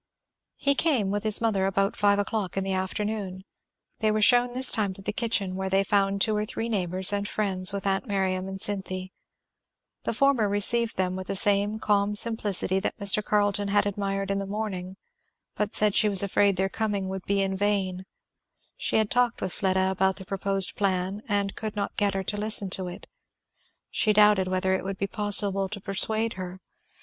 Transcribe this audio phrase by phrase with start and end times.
[0.55, 3.43] He came, with his mother, about five o'clock in the afternoon.
[3.99, 7.13] They were shewn this time into the kitchen, where they found two or three neighbours
[7.13, 9.13] and friends with aunt Miriam and Cynthy.
[10.01, 13.23] The former received them with the same calm simplicity that Mr.
[13.23, 14.97] Carleton had admired in the morning,
[15.55, 18.07] but said she was afraid their coming would be in vain;
[18.75, 22.37] she had talked with Fleda about the proposed plan and could not get her to
[22.37, 23.05] listen to it.
[23.91, 26.59] She doubted whether it would be possible to persuade her.